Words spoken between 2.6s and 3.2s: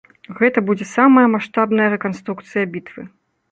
бітвы.